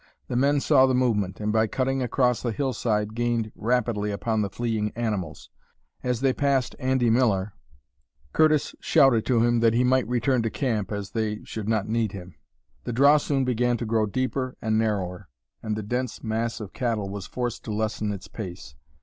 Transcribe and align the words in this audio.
The 0.29 0.35
men 0.35 0.59
saw 0.59 0.87
the 0.87 0.95
movement, 0.95 1.39
and 1.39 1.53
by 1.53 1.67
cutting 1.67 2.01
across 2.01 2.41
the 2.41 2.51
hillside 2.51 3.13
gained 3.13 3.51
rapidly 3.53 4.09
upon 4.09 4.41
the 4.41 4.49
fleeing 4.49 4.91
animals. 4.95 5.51
As 6.01 6.21
they 6.21 6.33
passed 6.33 6.75
Andy 6.79 7.11
Miller, 7.11 7.53
Curtis 8.33 8.73
shouted 8.79 9.27
to 9.27 9.43
him 9.43 9.59
that 9.59 9.75
he 9.75 9.83
might 9.83 10.07
return 10.07 10.41
to 10.41 10.47
the 10.47 10.49
camp, 10.49 10.91
as 10.91 11.11
they 11.11 11.43
should 11.43 11.69
not 11.69 11.87
need 11.87 12.13
him. 12.13 12.33
The 12.83 12.93
draw 12.93 13.17
soon 13.17 13.45
began 13.45 13.77
to 13.77 13.85
grow 13.85 14.07
deeper 14.07 14.57
and 14.59 14.75
narrower, 14.75 15.29
and 15.61 15.75
the 15.75 15.83
dense 15.83 16.23
mass 16.23 16.59
of 16.59 16.73
cattle 16.73 17.07
was 17.11 17.27
forced 17.27 17.63
to 17.65 17.71
lessen 17.71 18.11
its 18.11 18.27
pace. 18.27 18.73